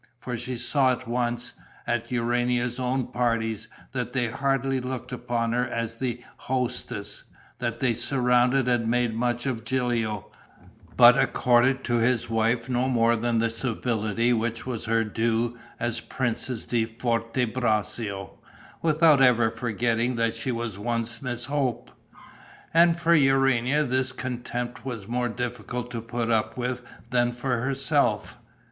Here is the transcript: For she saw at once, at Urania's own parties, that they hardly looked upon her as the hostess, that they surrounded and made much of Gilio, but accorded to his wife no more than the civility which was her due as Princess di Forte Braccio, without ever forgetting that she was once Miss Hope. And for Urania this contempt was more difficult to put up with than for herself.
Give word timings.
For 0.19 0.35
she 0.35 0.55
saw 0.55 0.93
at 0.93 1.07
once, 1.07 1.53
at 1.85 2.09
Urania's 2.11 2.79
own 2.79 3.05
parties, 3.09 3.67
that 3.91 4.13
they 4.13 4.29
hardly 4.29 4.81
looked 4.81 5.11
upon 5.11 5.51
her 5.53 5.67
as 5.67 5.97
the 5.97 6.23
hostess, 6.37 7.25
that 7.59 7.81
they 7.81 7.93
surrounded 7.93 8.67
and 8.67 8.87
made 8.89 9.13
much 9.13 9.45
of 9.45 9.63
Gilio, 9.63 10.31
but 10.97 11.19
accorded 11.19 11.83
to 11.83 11.97
his 11.97 12.31
wife 12.31 12.67
no 12.67 12.89
more 12.89 13.15
than 13.15 13.37
the 13.37 13.51
civility 13.51 14.33
which 14.33 14.65
was 14.65 14.85
her 14.85 15.03
due 15.03 15.55
as 15.79 15.99
Princess 15.99 16.65
di 16.65 16.83
Forte 16.85 17.45
Braccio, 17.45 18.31
without 18.81 19.21
ever 19.21 19.51
forgetting 19.51 20.15
that 20.15 20.33
she 20.35 20.51
was 20.51 20.79
once 20.79 21.21
Miss 21.21 21.45
Hope. 21.45 21.91
And 22.73 22.97
for 22.99 23.13
Urania 23.13 23.83
this 23.83 24.11
contempt 24.13 24.83
was 24.83 25.07
more 25.07 25.29
difficult 25.29 25.91
to 25.91 26.01
put 26.01 26.31
up 26.31 26.57
with 26.57 26.81
than 27.11 27.33
for 27.33 27.61
herself. 27.61 28.39